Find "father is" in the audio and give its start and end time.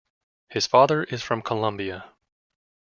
0.65-1.21